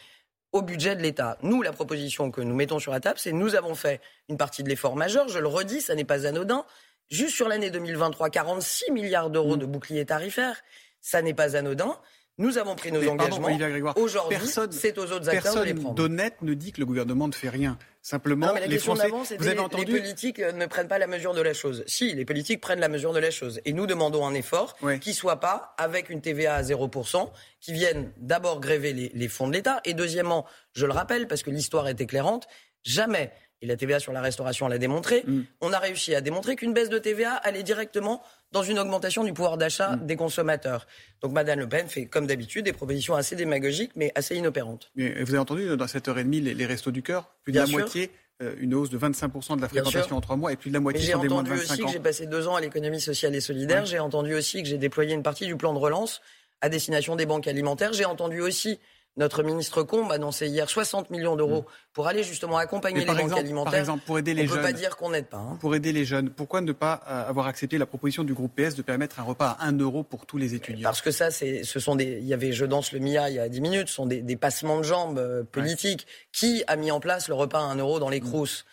au 0.52 0.62
budget 0.62 0.96
de 0.96 1.02
l'État. 1.02 1.38
Nous, 1.42 1.62
la 1.62 1.72
proposition 1.72 2.30
que 2.30 2.40
nous 2.40 2.54
mettons 2.54 2.78
sur 2.78 2.90
la 2.90 3.00
table, 3.00 3.18
c'est 3.18 3.32
nous 3.32 3.54
avons 3.54 3.74
fait 3.74 4.00
une 4.28 4.36
partie 4.36 4.64
de 4.64 4.68
l'effort 4.68 4.96
majeur. 4.96 5.28
Je 5.28 5.38
le 5.38 5.46
redis, 5.46 5.80
ça 5.80 5.94
n'est 5.94 6.04
pas 6.04 6.26
anodin. 6.26 6.64
Juste 7.08 7.34
sur 7.34 7.48
l'année 7.48 7.70
2023, 7.70 8.30
46 8.30 8.92
milliards 8.92 9.30
d'euros 9.30 9.56
mm. 9.56 9.60
de 9.60 9.66
bouclier 9.66 10.06
tarifaire. 10.06 10.60
Ça 11.00 11.22
n'est 11.22 11.34
pas 11.34 11.56
anodin. 11.56 11.98
Nous 12.40 12.56
avons 12.56 12.74
pris 12.74 12.90
nos 12.90 13.06
engagements. 13.06 13.92
Aujourd'hui, 13.96 14.38
c'est 14.70 14.96
aux 14.96 15.12
autres 15.12 15.28
acteurs 15.28 15.56
de 15.56 15.62
les 15.62 15.74
prendre. 15.74 15.94
d'honnête 15.94 16.40
ne 16.40 16.54
dit 16.54 16.72
que 16.72 16.80
le 16.80 16.86
gouvernement 16.86 17.28
ne 17.28 17.32
fait 17.32 17.50
rien. 17.50 17.78
Simplement, 18.02 18.54
les 18.66 18.78
Français. 18.78 19.10
vous 19.38 19.46
avez 19.46 19.58
entendu... 19.58 19.92
Les 19.92 20.00
politiques 20.00 20.38
euh, 20.38 20.52
ne 20.52 20.64
prennent 20.64 20.88
pas 20.88 20.98
la 20.98 21.06
mesure 21.06 21.34
de 21.34 21.42
la 21.42 21.52
chose. 21.52 21.84
Si, 21.86 22.14
les 22.14 22.24
politiques 22.24 22.62
prennent 22.62 22.80
la 22.80 22.88
mesure 22.88 23.12
de 23.12 23.18
la 23.18 23.30
chose. 23.30 23.60
Et 23.66 23.74
nous 23.74 23.86
demandons 23.86 24.26
un 24.26 24.32
effort 24.32 24.74
qui 25.02 25.12
soit 25.12 25.38
pas 25.38 25.74
avec 25.76 26.08
une 26.08 26.22
TVA 26.22 26.54
à 26.54 26.62
0%, 26.62 27.30
qui 27.60 27.74
vienne 27.74 28.10
d'abord 28.16 28.60
gréver 28.60 28.94
les, 28.94 29.10
les 29.12 29.28
fonds 29.28 29.48
de 29.48 29.52
l'État. 29.52 29.82
Et 29.84 29.92
deuxièmement, 29.92 30.46
je 30.72 30.86
le 30.86 30.92
rappelle, 30.92 31.28
parce 31.28 31.42
que 31.42 31.50
l'histoire 31.50 31.88
est 31.88 32.00
éclairante, 32.00 32.48
jamais 32.82 33.32
et 33.62 33.66
la 33.66 33.76
TVA 33.76 34.00
sur 34.00 34.12
la 34.12 34.20
restauration 34.20 34.68
l'a 34.68 34.78
démontré, 34.78 35.22
mm. 35.26 35.40
on 35.60 35.72
a 35.72 35.78
réussi 35.78 36.14
à 36.14 36.20
démontrer 36.20 36.56
qu'une 36.56 36.72
baisse 36.72 36.88
de 36.88 36.98
TVA 36.98 37.34
allait 37.34 37.62
directement 37.62 38.22
dans 38.52 38.62
une 38.62 38.78
augmentation 38.78 39.24
du 39.24 39.32
pouvoir 39.32 39.58
d'achat 39.58 39.96
mm. 39.96 40.06
des 40.06 40.16
consommateurs. 40.16 40.86
Donc 41.20 41.32
Madame 41.32 41.58
Le 41.60 41.68
Pen 41.68 41.88
fait, 41.88 42.06
comme 42.06 42.26
d'habitude, 42.26 42.64
des 42.64 42.72
propositions 42.72 43.14
assez 43.14 43.36
démagogiques, 43.36 43.92
mais 43.96 44.12
assez 44.14 44.36
inopérantes. 44.36 44.90
vous 44.96 45.02
avez 45.04 45.38
entendu 45.38 45.76
dans 45.76 45.86
cette 45.86 46.08
heure 46.08 46.18
et 46.18 46.24
demie 46.24 46.40
les, 46.40 46.66
restos 46.66 46.90
du 46.90 47.02
cœur 47.02 47.30
Plus 47.42 47.52
de 47.52 47.58
la 47.58 47.66
moitié 47.66 48.10
euh, 48.42 48.54
une 48.58 48.72
hausse 48.74 48.88
de 48.88 48.98
25% 48.98 49.56
de 49.56 49.60
la 49.60 49.68
fréquentation 49.68 50.16
en 50.16 50.20
trois 50.22 50.36
mois 50.36 50.50
et 50.50 50.56
plus 50.56 50.70
de 50.70 50.74
la 50.74 50.80
moitié 50.80 51.12
sont 51.12 51.18
des 51.18 51.28
moins 51.28 51.42
de 51.42 51.50
25 51.50 51.60
ans. 51.60 51.66
J'ai 51.66 51.72
entendu 51.74 51.82
aussi 51.82 51.84
que 51.84 51.92
j'ai 51.92 52.00
passé 52.00 52.26
deux 52.26 52.48
ans 52.48 52.54
à 52.56 52.60
l'économie 52.62 53.00
sociale 53.00 53.34
et 53.34 53.40
solidaire. 53.40 53.84
J'ai 53.84 53.98
entendu 53.98 54.34
aussi 54.34 54.62
que 54.62 54.68
j'ai 54.68 54.78
déployé 54.78 55.12
une 55.12 55.22
partie 55.22 55.46
du 55.46 55.56
plan 55.56 55.74
de 55.74 55.78
relance 55.78 56.22
à 56.62 56.70
destination 56.70 57.16
des 57.16 57.26
banques 57.26 57.48
alimentaires. 57.48 57.92
J'ai 57.92 58.06
entendu 58.06 58.40
aussi 58.40 58.78
notre 59.20 59.42
ministre 59.42 59.82
Combe 59.82 60.10
a 60.10 60.14
annoncé 60.14 60.48
hier 60.48 60.68
60 60.68 61.10
millions 61.10 61.36
d'euros 61.36 61.60
mm. 61.60 61.92
pour 61.92 62.08
aller 62.08 62.24
justement 62.24 62.56
accompagner 62.56 63.00
les 63.00 63.06
banques 63.06 63.32
alimentaires. 63.36 63.70
Par 63.70 63.78
exemple, 63.80 64.02
pour 64.04 64.18
aider 64.18 64.34
les 64.34 64.44
on 64.44 64.46
jeunes. 64.46 64.56
ne 64.56 64.62
peut 64.62 64.72
pas 64.72 64.72
dire 64.72 64.96
qu'on 64.96 65.10
n'aide 65.10 65.26
pas. 65.26 65.36
Hein. 65.36 65.58
Pour 65.60 65.74
aider 65.76 65.92
les 65.92 66.04
jeunes, 66.04 66.30
pourquoi 66.30 66.62
ne 66.62 66.72
pas 66.72 67.02
euh, 67.06 67.28
avoir 67.28 67.46
accepté 67.46 67.78
la 67.78 67.86
proposition 67.86 68.24
du 68.24 68.34
groupe 68.34 68.52
PS 68.56 68.74
de 68.74 68.82
permettre 68.82 69.20
un 69.20 69.22
repas 69.22 69.56
à 69.60 69.66
1 69.66 69.78
euro 69.78 70.02
pour 70.02 70.26
tous 70.26 70.38
les 70.38 70.54
étudiants? 70.54 70.88
Parce 70.88 71.02
que 71.02 71.10
ça, 71.10 71.30
c'est, 71.30 71.62
ce 71.62 71.78
sont 71.78 71.94
des. 71.96 72.18
Il 72.20 72.26
y 72.26 72.34
avait 72.34 72.52
Je 72.52 72.64
danse 72.64 72.92
le 72.92 72.98
Mia 72.98 73.28
il 73.28 73.36
y 73.36 73.38
a 73.38 73.48
10 73.48 73.60
minutes, 73.60 73.88
ce 73.88 73.94
sont 73.94 74.06
des, 74.06 74.36
passements 74.36 74.78
de 74.78 74.84
jambes 74.84 75.18
euh, 75.18 75.44
politiques. 75.44 76.06
Qui 76.32 76.64
a 76.66 76.76
mis 76.76 76.90
en 76.90 76.98
place 76.98 77.28
le 77.28 77.34
repas 77.34 77.60
à 77.60 77.64
1 77.64 77.76
euro 77.76 78.00
dans 78.00 78.08
les 78.08 78.20
mm. 78.20 78.24
crous? 78.24 78.64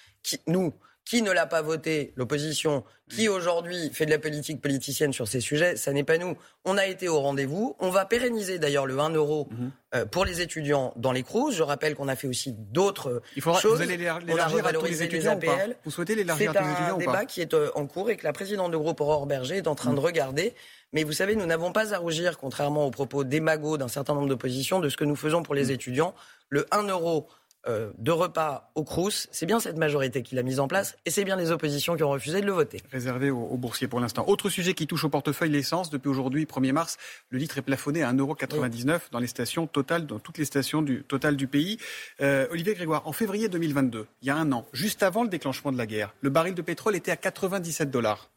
Nous. 0.47 0.73
Qui 1.07 1.21
ne 1.21 1.31
l'a 1.31 1.45
pas 1.45 1.61
voté 1.61 2.11
L'opposition. 2.17 2.83
Qui 3.09 3.29
aujourd'hui 3.29 3.89
fait 3.93 4.05
de 4.05 4.11
la 4.11 4.19
politique 4.19 4.59
politicienne 4.61 5.13
sur 5.13 5.25
ces 5.25 5.39
sujets 5.39 5.77
Ça 5.77 5.93
n'est 5.93 6.03
pas 6.03 6.17
nous. 6.17 6.35
On 6.65 6.77
a 6.77 6.85
été 6.85 7.07
au 7.07 7.21
rendez-vous. 7.21 7.77
On 7.79 7.89
va 7.89 8.03
pérenniser 8.03 8.59
d'ailleurs 8.59 8.85
le 8.85 8.99
1 8.99 9.11
euro 9.11 9.47
euh, 9.95 10.05
pour 10.05 10.25
les 10.25 10.41
étudiants 10.41 10.91
dans 10.97 11.13
les 11.13 11.23
CROUS. 11.23 11.51
Je 11.51 11.63
rappelle 11.63 11.95
qu'on 11.95 12.09
a 12.09 12.17
fait 12.17 12.27
aussi 12.27 12.51
d'autres 12.51 13.21
choses. 13.37 13.77
Vous 13.77 13.81
allez 13.81 13.95
l'élargir 13.95 14.67
à 14.67 14.73
tous 14.73 14.83
les 14.83 15.01
étudiants 15.01 15.39
les 15.41 15.47
APL. 15.47 15.77
Vous 15.85 15.91
souhaitez 15.91 16.13
l'élargir 16.13 16.51
à 16.51 16.53
tous 16.53 16.59
les 16.65 16.71
étudiants 16.71 16.97
C'est 16.99 17.07
un 17.07 17.11
débat 17.11 17.25
qui 17.25 17.39
est 17.39 17.53
euh, 17.53 17.69
en 17.75 17.87
cours 17.87 18.09
et 18.09 18.17
que 18.17 18.25
la 18.25 18.33
présidente 18.33 18.73
de 18.73 18.77
groupe 18.77 18.99
Aurore 18.99 19.27
Berger 19.27 19.55
est 19.55 19.67
en 19.67 19.75
train 19.75 19.91
de 19.91 19.99
mhm. 19.99 20.03
regarder. 20.03 20.55
Mais 20.91 21.05
vous 21.05 21.13
savez, 21.13 21.37
nous 21.37 21.45
n'avons 21.45 21.71
pas 21.71 21.93
à 21.93 21.97
rougir, 21.99 22.37
contrairement 22.37 22.85
aux 22.85 22.91
propos 22.91 23.23
démagos 23.23 23.77
d'un 23.77 23.87
certain 23.87 24.13
nombre 24.13 24.27
d'oppositions, 24.27 24.81
de 24.81 24.89
ce 24.89 24.97
que 24.97 25.05
nous 25.05 25.15
faisons 25.15 25.41
pour 25.41 25.55
les 25.55 25.67
mhm. 25.67 25.71
étudiants. 25.71 26.13
Le 26.49 26.65
1 26.71 26.83
euro 26.89 27.29
euh, 27.67 27.91
de 27.97 28.11
repas 28.11 28.71
au 28.75 28.83
Crous. 28.83 29.27
C'est 29.31 29.45
bien 29.45 29.59
cette 29.59 29.77
majorité 29.77 30.23
qui 30.23 30.35
l'a 30.35 30.43
mise 30.43 30.59
en 30.59 30.67
place 30.67 30.97
et 31.05 31.11
c'est 31.11 31.23
bien 31.23 31.35
les 31.35 31.51
oppositions 31.51 31.95
qui 31.95 32.03
ont 32.03 32.09
refusé 32.09 32.41
de 32.41 32.45
le 32.45 32.51
voter. 32.51 32.81
Réservé 32.91 33.29
aux, 33.29 33.57
boursiers 33.57 33.87
pour 33.87 33.99
l'instant. 33.99 34.25
Autre 34.27 34.49
sujet 34.49 34.73
qui 34.73 34.87
touche 34.87 35.03
au 35.03 35.09
portefeuille, 35.09 35.49
l'essence. 35.49 35.89
Depuis 35.89 36.09
aujourd'hui, 36.09 36.45
1er 36.45 36.71
mars, 36.71 36.97
le 37.29 37.37
litre 37.37 37.57
est 37.57 37.61
plafonné 37.61 38.03
à 38.03 38.13
1,99€ 38.13 39.11
dans 39.11 39.19
les 39.19 39.27
stations 39.27 39.67
totales, 39.67 40.05
dans 40.05 40.19
toutes 40.19 40.37
les 40.37 40.45
stations 40.45 40.81
du 40.81 41.03
total 41.03 41.35
du 41.35 41.47
pays. 41.47 41.77
Euh, 42.21 42.47
Olivier 42.51 42.73
Grégoire, 42.73 43.07
en 43.07 43.11
février 43.11 43.49
2022, 43.49 44.07
il 44.21 44.27
y 44.27 44.31
a 44.31 44.35
un 44.35 44.51
an, 44.51 44.65
juste 44.73 45.03
avant 45.03 45.23
le 45.23 45.29
déclenchement 45.29 45.71
de 45.71 45.77
la 45.77 45.85
guerre, 45.85 46.13
le 46.21 46.29
baril 46.29 46.53
de 46.53 46.61
pétrole 46.61 46.95
était 46.95 47.11
à 47.11 47.17
97 47.17 47.91
dollars. 47.91 48.29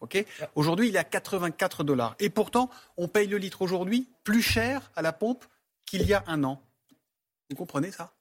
Aujourd'hui, 0.55 0.89
il 0.89 0.97
est 0.97 0.99
à 0.99 1.05
84 1.05 1.85
dollars. 1.85 2.17
Et 2.19 2.31
pourtant, 2.31 2.71
on 2.97 3.09
paye 3.09 3.27
le 3.27 3.37
litre 3.37 3.63
aujourd'hui 3.63 4.09
plus 4.25 4.43
cher 4.43 4.91
à 4.97 5.03
la 5.03 5.13
pompe 5.13 5.45
qu'il 5.87 6.03
y 6.07 6.15
a 6.15 6.25
un 6.27 6.45
an. 6.45 6.63
Vous 7.49 7.57
comprenez 7.57 7.91
ça? 7.91 8.13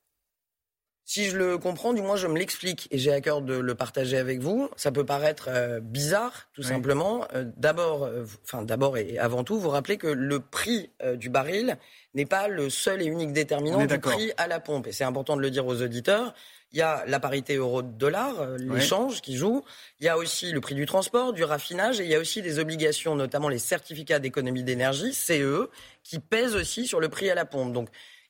Si 1.10 1.26
je 1.26 1.38
le 1.38 1.58
comprends, 1.58 1.94
du 1.94 2.04
moins 2.04 2.18
je 2.18 2.28
me 2.28 2.38
l'explique 2.38 2.88
et 2.92 3.00
j'ai 3.00 3.12
à 3.12 3.20
cœur 3.20 3.42
de 3.42 3.56
le 3.56 3.74
partager 3.74 4.16
avec 4.16 4.42
vous. 4.42 4.70
Ça 4.76 4.92
peut 4.92 5.08
paraître 5.08 5.48
euh, 5.50 5.80
bizarre, 5.80 6.50
tout 6.54 6.62
simplement. 6.62 7.26
Euh, 7.34 7.46
d'abord, 7.58 8.04
euh, 8.04 8.26
enfin 8.44 8.62
d'abord 8.62 8.96
et 8.96 9.18
avant 9.18 9.44
tout, 9.44 9.60
vous 9.60 9.70
rappelez 9.70 9.98
que 9.98 10.06
le 10.06 10.40
prix 10.40 10.92
du 11.16 11.30
baril 11.30 11.80
n'est 12.14 12.28
pas 12.28 12.48
le 12.48 12.70
seul 12.70 13.02
et 13.02 13.06
unique 13.06 13.34
déterminant 13.34 13.84
du 13.88 13.98
prix 13.98 14.32
à 14.38 14.46
la 14.46 14.60
pompe. 14.60 14.86
Et 14.86 14.92
c'est 14.92 15.04
important 15.04 15.36
de 15.36 15.42
le 15.42 15.50
dire 15.50 15.66
aux 15.66 15.82
auditeurs. 15.82 16.36
Il 16.74 16.78
y 16.78 16.84
a 16.84 17.04
la 17.08 17.20
parité 17.20 17.56
euro-dollar, 17.56 18.58
l'échange 18.60 19.22
qui 19.22 19.36
joue. 19.36 19.64
Il 20.00 20.06
y 20.06 20.10
a 20.10 20.16
aussi 20.16 20.52
le 20.52 20.62
prix 20.62 20.76
du 20.76 20.86
transport, 20.86 21.34
du 21.34 21.44
raffinage, 21.44 22.00
et 22.00 22.04
il 22.04 22.10
y 22.12 22.14
a 22.14 22.20
aussi 22.20 22.44
des 22.44 22.60
obligations, 22.60 23.16
notamment 23.16 23.50
les 23.50 23.58
certificats 23.58 24.20
d'économie 24.20 24.64
d'énergie, 24.64 25.16
CE, 25.16 25.72
qui 26.04 26.20
pèsent 26.20 26.56
aussi 26.56 26.86
sur 26.86 27.00
le 27.00 27.10
prix 27.10 27.32
à 27.32 27.36
la 27.36 27.46
pompe. 27.46 27.74
Donc 27.74 27.90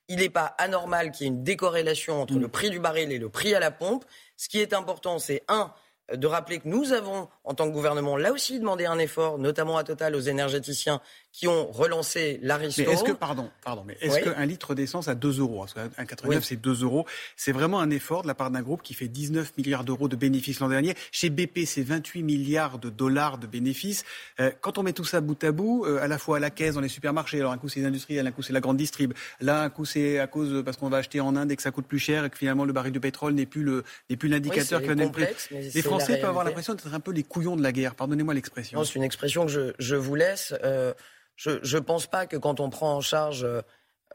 il 0.10 0.18
n'est 0.18 0.30
pas 0.30 0.56
anormal 0.58 1.12
qu'il 1.12 1.26
y 1.26 1.30
ait 1.30 1.34
une 1.34 1.44
décorrélation 1.44 2.22
entre 2.22 2.34
mm. 2.34 2.42
le 2.42 2.48
prix 2.50 2.70
du 2.70 2.80
baril 2.80 3.12
et 3.12 3.20
le 3.20 3.30
prix 3.30 3.56
à 3.56 3.60
la 3.60 3.72
pompe. 3.72 4.04
Ce 4.36 4.50
qui 4.50 4.60
est 4.60 4.74
important, 4.74 5.20
c'est 5.20 5.44
un, 5.48 5.72
de 6.14 6.28
rappeler 6.28 6.60
que 6.60 6.68
nous 6.68 6.92
avons, 6.92 7.30
en 7.44 7.54
tant 7.54 7.68
que 7.68 7.74
gouvernement, 7.74 8.18
là 8.18 8.32
aussi 8.32 8.60
demandé 8.60 8.86
un 8.86 9.00
effort, 9.00 9.38
notamment 9.38 9.78
à 9.78 9.84
Total, 9.84 10.16
aux 10.16 10.20
énergéticiens 10.20 11.02
qui 11.32 11.48
ont 11.48 11.72
relancé 11.72 12.40
l'aristo. 12.42 12.82
est-ce 12.82 13.04
que, 13.04 13.12
pardon, 13.12 13.50
pardon, 13.64 13.84
mais 13.86 13.98
est-ce 14.02 14.20
qu'un 14.20 14.46
litre 14.46 14.76
d'essence 14.76 15.08
à 15.08 15.16
2 15.16 15.40
euros, 15.40 15.66
un 15.98 16.06
89 16.06 16.44
c'est 16.44 16.56
2 16.56 16.84
euros, 16.84 17.06
c'est 17.36 17.52
vraiment 17.52 17.80
un 17.80 17.90
effort 17.90 18.24
de 18.24 18.28
la 18.28 18.36
part 18.36 18.52
d'un 18.52 18.62
groupe 18.62 18.82
qui 18.82 18.94
fait 18.94 19.08
19 19.08 19.58
milliards 19.58 19.84
d'euros 19.84 20.08
de 20.08 20.16
bénéfices 20.16 20.60
l'an 20.60 20.70
dernier. 20.70 20.96
Chez 21.12 21.30
BP, 21.30 21.66
c'est 21.66 21.84
28 21.84 22.24
milliards 22.24 22.80
de 22.80 22.90
dollars 22.90 23.38
de 23.38 23.48
bénéfices. 23.48 24.04
Euh, 24.40 24.52
quand 24.62 24.78
on 24.78 24.84
met 24.84 24.94
tout 24.94 25.06
ça 25.06 25.22
bout 25.22 25.42
à 25.44 25.52
bout, 25.52 25.86
euh, 25.86 26.02
à 26.02 26.08
la 26.08 26.18
fois 26.18 26.38
à 26.38 26.40
la 26.40 26.50
caisse, 26.50 26.76
dans 26.76 26.82
les 26.82 26.90
supermarchés, 26.90 27.40
alors 27.40 27.52
un 27.52 27.58
coup 27.58 27.70
c'est 27.70 27.80
les 27.80 27.86
industriels, 27.86 28.26
un 28.26 28.32
coup 28.32 28.42
c'est 28.42 28.54
la 28.54 28.62
grande 28.62 28.78
distrib, 28.78 29.14
là 29.40 29.64
un 29.64 29.70
coup 29.70 29.86
c'est 29.86 30.20
à 30.20 30.28
cause 30.28 30.64
parce 30.64 30.78
qu'on 30.78 30.90
va 30.90 30.98
acheter 30.98 31.20
en 31.22 31.36
Inde 31.36 31.52
et 31.52 31.56
que 31.56 31.62
ça 31.62 31.72
coûte 31.72 31.86
plus 31.86 32.00
cher 32.00 32.26
et 32.26 32.30
que 32.30 32.38
finalement 32.38 32.66
le 32.66 32.74
baril 32.74 32.92
de 32.92 33.00
pétrole 33.00 33.34
n'est 33.34 33.46
plus 33.46 33.64
le 33.64 33.84
n'est 34.10 34.18
plus 34.18 34.30
l'indicateur 34.30 34.82
le 34.82 35.12
prix. 35.12 35.26
Les 35.52 35.82
Français 35.82 36.18
peuvent 36.18 36.30
avoir 36.30 36.44
l'impression 36.44 36.74
d'être 36.74 36.94
un 36.94 37.00
peu 37.00 37.12
les 37.12 37.24
couillons 37.24 37.56
de 37.56 37.64
la 37.64 37.72
guerre. 37.72 37.96
Pardonnez-moi 37.96 38.34
l'expression. 38.34 38.84
C'est 38.84 38.96
une 38.96 39.04
expression 39.04 39.46
que 39.46 39.52
je, 39.52 39.74
je 39.80 39.96
vous 39.96 40.16
laisse. 40.16 40.54
Euh, 40.64 40.94
je 41.40 41.78
ne 41.78 41.82
pense 41.82 42.08
pas 42.08 42.28
que 42.28 42.36
quand 42.36 42.60
on 42.60 42.70
prend 42.70 42.96
en 42.96 43.02
charge 43.02 43.48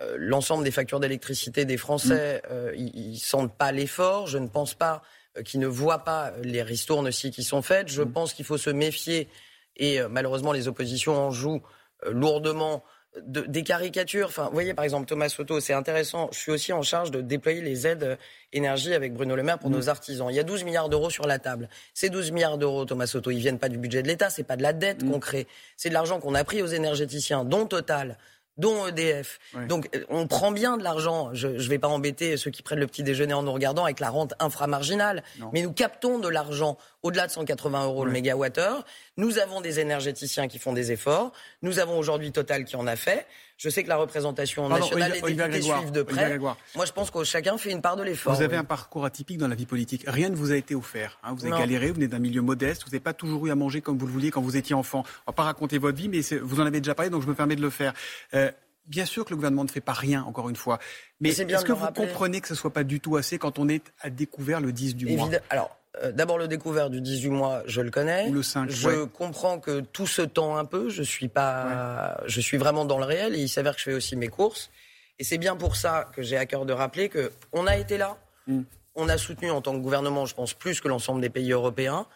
euh, 0.01 0.17
l'ensemble 0.19 0.65
des 0.65 0.71
factures 0.71 0.99
d'électricité 1.01 1.65
des 1.65 1.77
Français, 1.77 2.43
mm. 2.45 2.53
euh, 2.53 2.73
ils, 2.77 3.13
ne 3.13 3.17
sentent 3.17 3.57
pas 3.57 3.73
l'effort. 3.73 4.27
Je 4.27 4.39
ne 4.39 4.49
pense 4.49 4.75
pas 4.75 5.03
euh, 5.39 5.43
qu'ils 5.43 5.61
ne 5.61 5.67
voient 5.67 6.05
pas 6.05 6.33
les 6.43 6.63
ristournes 6.63 7.07
aussi 7.09 7.31
qui 7.31 7.45
sont 7.45 7.63
faites. 7.63 7.89
Je 7.89 8.03
mm. 8.03 8.13
pense 8.13 8.35
qu'il 8.35 8.45
faut 8.45 8.59
se 8.59 8.71
méfier, 8.71 9.29
et 9.77 10.01
malheureusement 10.09 10.53
les 10.53 10.69
oppositions 10.69 11.17
en 11.17 11.31
jouent 11.31 11.63
lourdement 12.07 12.85
des 13.23 13.63
caricatures. 13.63 14.29
Enfin, 14.29 14.47
vous 14.47 14.53
voyez, 14.55 14.75
par 14.75 14.85
exemple, 14.85 15.07
Thomas 15.07 15.29
Soto, 15.29 15.61
c'est 15.61 15.73
intéressant. 15.73 16.29
Je 16.33 16.39
suis 16.39 16.51
aussi 16.51 16.73
en 16.73 16.83
charge 16.83 17.11
de 17.11 17.21
déployer 17.21 17.61
les 17.61 17.87
aides 17.87 18.19
énergie 18.53 18.93
avec 18.95 19.13
Bruno 19.13 19.37
Le 19.37 19.43
Maire 19.43 19.59
pour 19.59 19.71
mm. 19.71 19.75
nos 19.75 19.89
artisans. 19.89 20.29
Il 20.31 20.37
y 20.37 20.41
a 20.41 20.45
12 20.45 20.65
milliards 20.65 20.89
d'euros 20.89 21.11
sur 21.11 21.27
la 21.27 21.39
table. 21.39 21.69
Ces 21.93 22.11
12 22.11 22.33
milliards 22.33 22.59
d'euros, 22.59 22.85
Thomas 22.85 23.07
Soto, 23.07 23.31
ils 23.31 23.39
viennent 23.39 23.59
pas 23.59 23.69
du 23.69 23.79
budget 23.79 24.03
de 24.03 24.09
l'État, 24.09 24.31
c'est 24.31 24.45
pas 24.45 24.57
de 24.57 24.63
la 24.63 24.73
dette 24.73 25.03
mm. 25.03 25.11
qu'on 25.11 25.21
crée. 25.21 25.47
C'est 25.77 25.91
de 25.91 25.95
l'argent 25.95 26.21
qu'on 26.21 26.35
a 26.35 26.45
pris 26.45 26.63
aux 26.63 26.67
énergéticiens, 26.67 27.45
dont 27.45 27.67
Total, 27.67 28.19
dont 28.57 28.87
EDF. 28.87 29.39
Donc 29.69 29.89
euh, 29.95 30.05
on 30.09 30.27
prend 30.27 30.53
bien 30.53 30.77
de 30.77 30.83
l'argent. 30.83 31.31
Je 31.33 31.49
ne 31.49 31.59
vais 31.59 31.79
pas 31.79 31.89
embêter 31.89 32.37
ceux 32.37 32.51
qui 32.51 32.63
prennent 32.63 32.81
le 32.81 32.87
petit 32.87 33.03
déjeuner 33.03 33.35
en 33.35 33.43
nous 33.43 33.53
regardant 33.53 33.85
avec 33.85 34.01
la 34.01 34.11
rente 34.11 34.35
inframarginale, 34.39 35.23
mais 35.53 35.63
nous 35.63 35.73
captons 35.73 36.19
de 36.19 36.29
l'argent 36.29 36.79
au-delà 37.03 37.27
de 37.27 37.33
180 37.33 37.85
euros 37.85 38.05
le 38.05 38.13
mégawattheure. 38.13 38.85
Nous 39.17 39.39
avons 39.39 39.61
des 39.61 39.81
énergéticiens 39.81 40.49
qui 40.49 40.59
font 40.59 40.73
des 40.73 40.93
efforts. 40.93 41.33
Nous 41.63 41.79
avons 41.79 41.99
aujourd'hui 41.99 42.33
Total 42.33 42.65
qui 42.65 42.77
en 42.77 42.87
a 42.87 42.97
fait. 42.97 43.27
Je 43.65 43.71
sais 43.71 43.83
que 43.83 43.89
la 43.89 43.97
représentation 43.97 44.69
nationale 44.69 45.13
et 45.17 45.27
les 45.27 45.35
députés 45.35 45.63
suivent 45.63 45.91
de 45.91 46.03
près. 46.03 46.39
Moi, 46.39 46.85
je 46.85 46.93
pense 46.93 47.11
que 47.11 47.25
chacun 47.25 47.57
fait 47.57 47.71
une 47.73 47.81
part 47.81 47.97
de 47.97 48.03
l'effort. 48.03 48.35
Vous 48.35 48.43
avez 48.43 48.57
un 48.57 48.65
parcours 48.65 49.07
atypique 49.07 49.39
dans 49.39 49.49
la 49.49 49.55
vie 49.55 49.65
politique. 49.65 50.05
Rien 50.07 50.29
ne 50.29 50.37
vous 50.37 50.53
a 50.53 50.57
été 50.57 50.75
offert. 50.75 51.19
Hein. 51.23 51.35
Vous 51.35 51.47
avez 51.47 51.59
galéré, 51.59 51.89
vous 51.89 51.95
venez 51.95 52.09
d'un 52.09 52.19
milieu 52.19 52.43
modeste, 52.43 52.83
vous 52.85 52.91
n'avez 52.91 53.01
pas 53.01 53.15
toujours 53.15 53.47
eu 53.47 53.51
à 53.51 53.55
manger 53.55 53.81
comme 53.81 53.97
vous 53.97 54.07
le 54.07 54.13
vouliez 54.13 54.31
quand 54.31 54.43
vous 54.43 54.59
étiez 54.59 54.75
enfant. 54.75 55.03
On 55.27 55.31
va 55.31 55.33
pas 55.33 55.45
raconter 55.45 55.79
votre 55.79 55.97
vie, 55.97 56.11
mais 56.11 56.21
vous 56.43 56.61
en 56.61 56.67
avez 56.67 56.81
déjà 56.83 56.95
parlé, 56.95 57.09
donc 57.09 57.23
je 57.23 57.27
me 57.27 57.35
permets 57.35 57.57
de 57.57 57.63
le 57.63 57.71
faire. 57.71 57.95
Euh, 58.35 58.51
bien 58.87 59.07
sûr 59.07 59.25
que 59.25 59.31
le 59.31 59.37
gouvernement 59.37 59.65
ne 59.65 59.71
fait 59.71 59.81
pas 59.81 59.95
rien, 59.95 60.25
encore 60.25 60.51
une 60.51 60.57
fois. 60.57 60.79
Mais 61.21 61.31
est-ce 61.31 61.65
que 61.65 61.73
vous 61.73 61.87
comprenez 61.87 62.43
que 62.43 62.49
ce 62.49 62.53
ne 62.53 62.59
soit 62.59 62.73
pas 62.73 62.85
du 62.85 63.01
tout 63.01 63.17
assez 63.17 63.39
quand 63.39 63.59
on 63.59 63.71
est 63.71 63.95
à 64.03 64.11
découvert 64.11 64.61
le 64.61 64.73
10 64.73 64.95
du 64.95 65.17
mois? 65.17 65.31
Alors, 65.49 65.75
euh, 66.03 66.13
d'abord 66.13 66.39
le 66.39 66.49
découvert 66.49 66.91
du 66.91 67.01
18 67.01 67.29
mois, 67.31 67.63
je 67.67 67.81
le 67.81 67.91
connais. 67.91 68.29
le 68.31 68.43
5, 68.43 68.71
je 68.71 69.05
comprends 69.05 69.59
que 69.61 69.81
tout 69.81 70.07
se 70.07 70.23
tend 70.23 70.57
un 70.57 70.65
peu. 70.65 70.89
Je 70.89 71.03
suis 71.03 71.29
pas, 71.29 72.21
je 72.27 72.41
suis 72.41 72.57
vraiment 72.57 72.85
dans 72.85 72.99
le 72.99 73.05
réel 73.05 73.35
et 73.35 73.39
il 73.39 73.49
s'avère 73.49 73.75
que 73.75 73.81
je 73.81 73.85
fais 73.85 73.95
aussi 73.95 74.17
mes 74.17 74.29
courses. 74.29 74.71
Et 75.19 75.25
c'est 75.25 75.39
bien 75.39 75.57
pour 75.57 75.77
ça 75.77 76.11
que 76.15 76.23
j'ai 76.23 76.37
à 76.37 76.47
cœur 76.47 76.67
de 76.67 76.73
rappeler 76.73 77.09
que 77.09 77.31
on 77.53 77.67
a 77.67 77.77
été 77.77 77.99
là. 77.99 78.17
Mm. 78.47 78.63
On 78.97 79.09
a 79.09 79.19
soutenu 79.19 79.51
en 79.51 79.61
tant 79.61 79.73
que 79.73 79.79
gouvernement, 79.79 80.27
je 80.27 80.35
pense, 80.35 80.55
plus 80.55 80.81
que 80.81 80.89
l'ensemble 80.89 81.21
des 81.21 81.31
pays 81.31 81.53
européens. 81.53 82.07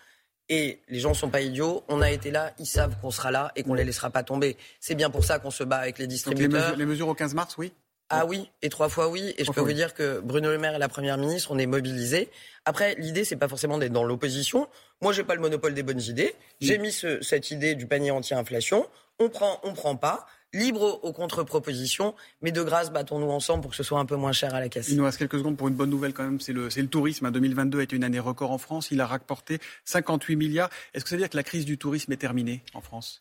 Et 0.49 0.81
les 0.89 0.99
gens 0.99 1.11
ne 1.11 1.15
sont 1.15 1.29
pas 1.29 1.43
idiots. 1.43 1.85
On 1.89 2.01
a 2.01 2.11
été 2.11 2.31
là, 2.31 2.53
ils 2.59 2.67
savent 2.67 2.97
qu'on 3.01 3.11
sera 3.11 3.31
là 3.31 3.53
et 3.55 3.63
qu'on 3.63 3.73
ne 3.73 3.79
les 3.79 3.85
laissera 3.85 4.11
pas 4.11 4.23
tomber. 4.23 4.57
C'est 4.81 4.95
bien 4.95 5.11
pour 5.11 5.25
ça 5.25 5.39
qu'on 5.39 5.51
se 5.51 5.63
bat 5.63 5.77
avec 5.77 5.99
les 5.99 6.07
distributeurs. 6.07 6.75
les 6.77 6.87
mesures 6.87 7.09
au 7.09 7.15
15 7.15 7.35
mars, 7.35 7.59
oui? 7.59 7.73
Ah 8.11 8.25
oui, 8.25 8.51
et 8.63 8.71
trois 8.71 8.89
fois 8.89 9.09
oui. 9.09 9.35
Et 9.37 9.45
je 9.45 9.53
peux 9.53 9.61
vous 9.61 9.73
dire 9.73 9.93
que 9.93 10.21
Bruno 10.21 10.49
Le 10.51 10.59
Maire 10.59 10.75
et 10.75 10.79
la 10.79 10.89
Première 10.89 11.19
ministre, 11.19 11.51
on 11.51 11.59
est 11.59 11.67
mobilisés. 11.67 12.31
Après, 12.65 12.95
l'idée, 12.97 13.25
c'est 13.25 13.37
pas 13.37 13.49
forcément 13.49 13.77
d'être 13.79 13.93
dans 13.93 14.05
l'opposition. 14.05 14.69
Moi, 15.03 15.13
j'ai 15.13 15.25
pas 15.25 15.35
le 15.35 15.41
monopole 15.41 15.75
des 15.75 15.83
bonnes 15.83 16.01
idées. 16.01 16.35
J'ai 16.61 16.79
mis 16.79 16.93
cette 16.93 17.51
idée 17.51 17.75
du 17.75 17.87
panier 17.87 18.11
anti-inflation. 18.11 18.89
On 19.19 19.29
prend, 19.29 19.61
on 19.63 19.75
prend 19.75 19.97
pas. 19.97 20.27
Libre 20.55 21.01
aux 21.03 21.13
contre-propositions, 21.13 22.15
mais 22.41 22.53
de 22.53 22.63
grâce, 22.63 22.91
battons-nous 22.91 23.29
ensemble 23.29 23.61
pour 23.61 23.73
que 23.73 23.77
ce 23.77 23.83
soit 23.83 23.99
un 23.99 24.07
peu 24.07 24.17
moins 24.17 24.33
cher 24.33 24.55
à 24.55 24.61
la 24.61 24.71
caisse. 24.71 24.89
Il 24.89 24.97
nous 24.97 25.05
reste 25.05 25.19
quelques 25.19 25.37
secondes 25.37 25.59
pour 25.59 25.69
une 25.69 25.75
bonne 25.75 25.91
nouvelle 25.91 26.15
quand 26.15 26.23
même, 26.23 26.41
c'est 26.41 26.55
le, 26.55 26.69
le 26.75 26.87
tourisme. 26.87 27.31
2022 27.31 27.81
a 27.81 27.83
été 27.83 27.97
une 27.97 28.05
année 28.05 28.19
record 28.19 28.51
en 28.51 28.57
France, 28.57 28.91
il 28.91 29.03
a 29.03 29.07
rapporté 29.07 29.59
58 29.85 30.37
milliards. 30.37 30.71
Est-ce 30.95 31.05
que 31.05 31.11
ça 31.11 31.17
veut 31.17 31.21
dire 31.21 31.29
que 31.29 31.37
la 31.37 31.43
crise 31.43 31.67
du 31.67 31.77
tourisme 31.77 32.13
est 32.13 32.17
terminée 32.17 32.63
en 32.73 32.81
France? 32.81 33.21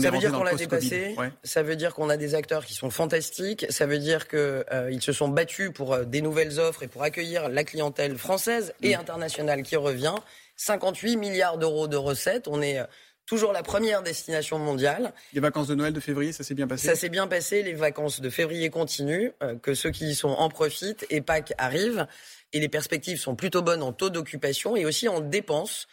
Ça 0.00 0.10
veut 0.10 0.18
dire 0.18 0.32
qu'on 0.32 0.44
l'a 0.44 0.54
dépassé? 0.54 1.16
Ça 1.42 1.62
veut 1.62 1.76
dire 1.76 1.94
qu'on 1.94 2.08
a 2.08 2.16
des 2.16 2.34
acteurs 2.34 2.64
qui 2.64 2.74
sont 2.74 2.90
fantastiques? 2.90 3.66
Ça 3.70 3.86
veut 3.86 3.98
dire 3.98 4.28
qu'ils 4.28 4.38
euh, 4.38 5.00
se 5.00 5.12
sont 5.12 5.28
battus 5.28 5.72
pour 5.72 5.94
euh, 5.94 6.04
des 6.04 6.20
nouvelles 6.20 6.60
offres 6.60 6.84
et 6.84 6.88
pour 6.88 7.02
accueillir 7.02 7.48
la 7.48 7.64
clientèle 7.64 8.16
française 8.16 8.74
et 8.82 8.96
mm. 8.96 9.00
internationale 9.00 9.62
qui 9.62 9.76
revient. 9.76 10.14
58 10.56 11.16
milliards 11.16 11.58
d'euros 11.58 11.88
de 11.88 11.96
recettes. 11.96 12.46
On 12.46 12.62
est 12.62 12.78
euh, 12.78 12.84
toujours 13.26 13.52
la 13.52 13.64
première 13.64 14.02
destination 14.02 14.58
mondiale. 14.60 15.12
Les 15.32 15.40
vacances 15.40 15.66
de 15.66 15.74
Noël 15.74 15.92
de 15.92 16.00
février, 16.00 16.32
ça 16.32 16.44
s'est 16.44 16.54
bien 16.54 16.68
passé? 16.68 16.86
Ça 16.86 16.94
s'est 16.94 17.08
bien 17.08 17.26
passé. 17.26 17.64
Les 17.64 17.74
vacances 17.74 18.20
de 18.20 18.30
février 18.30 18.70
continuent. 18.70 19.30
que 19.62 19.74
ceux 19.74 19.90
qui 19.90 20.10
y 20.10 20.14
sont 20.14 20.28
en 20.28 20.48
profitent 20.48 21.04
et 21.10 21.20
Pâques 21.20 21.54
arrive. 21.58 22.06
Et 22.52 22.60
les 22.60 22.68
perspectives 22.68 23.18
sont 23.18 23.34
plutôt 23.34 23.62
bonnes 23.62 23.82
en 23.82 23.92
taux 23.92 24.10
d'occupation 24.10 24.76
et 24.76 24.84
aussi 24.86 25.08
en 25.08 25.20
dépenses. 25.20 25.88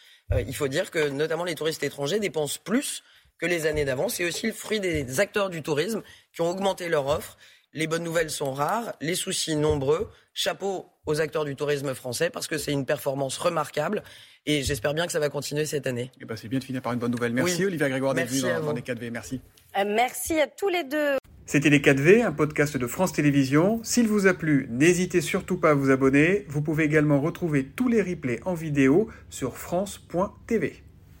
il 0.46 0.54
faut 0.54 0.68
dire 0.68 0.92
que 0.92 1.08
notamment 1.08 1.44
les 1.44 1.56
touristes 1.56 1.82
étrangers 1.82 2.20
dépensent 2.20 2.60
plus 2.62 3.02
que 3.38 3.46
les 3.46 3.66
années 3.66 3.84
d'avant. 3.84 4.08
C'est 4.08 4.24
aussi 4.24 4.46
le 4.46 4.52
fruit 4.52 4.80
des 4.80 5.20
acteurs 5.20 5.50
du 5.50 5.62
tourisme 5.62 6.02
qui 6.32 6.40
ont 6.40 6.50
augmenté 6.50 6.88
leur 6.88 7.06
offre. 7.06 7.36
Les 7.72 7.86
bonnes 7.86 8.04
nouvelles 8.04 8.30
sont 8.30 8.52
rares, 8.52 8.94
les 9.00 9.16
soucis 9.16 9.56
nombreux. 9.56 10.08
Chapeau 10.32 10.86
aux 11.06 11.20
acteurs 11.20 11.44
du 11.44 11.54
tourisme 11.54 11.94
français 11.94 12.30
parce 12.30 12.46
que 12.46 12.58
c'est 12.58 12.72
une 12.72 12.86
performance 12.86 13.36
remarquable 13.38 14.02
et 14.46 14.62
j'espère 14.62 14.94
bien 14.94 15.06
que 15.06 15.12
ça 15.12 15.20
va 15.20 15.28
continuer 15.28 15.64
cette 15.66 15.86
année. 15.86 16.10
Et 16.14 16.22
eh 16.22 16.24
ben 16.24 16.36
c'est 16.36 16.48
bien 16.48 16.58
de 16.58 16.64
finir 16.64 16.82
par 16.82 16.92
une 16.92 16.98
bonne 16.98 17.12
nouvelle. 17.12 17.32
Merci 17.32 17.64
Olivier 17.64 17.88
Grégoire 17.88 18.14
d'être 18.14 18.28
venu 18.28 18.40
dans, 18.40 18.72
les 18.72 18.80
4V. 18.80 19.10
Merci. 19.10 19.40
Euh, 19.76 19.84
merci 19.86 20.40
à 20.40 20.46
tous 20.46 20.68
les 20.68 20.84
deux. 20.84 21.16
C'était 21.46 21.68
Les 21.68 21.80
4V, 21.80 22.24
un 22.24 22.32
podcast 22.32 22.76
de 22.76 22.86
France 22.86 23.12
Télévisions. 23.12 23.80
S'il 23.84 24.08
vous 24.08 24.26
a 24.26 24.32
plu, 24.32 24.66
n'hésitez 24.70 25.20
surtout 25.20 25.58
pas 25.58 25.70
à 25.70 25.74
vous 25.74 25.90
abonner. 25.90 26.46
Vous 26.48 26.62
pouvez 26.62 26.84
également 26.84 27.20
retrouver 27.20 27.66
tous 27.66 27.88
les 27.88 28.00
replays 28.00 28.40
en 28.46 28.54
vidéo 28.54 29.08
sur 29.28 29.58
France.tv. 29.58 30.82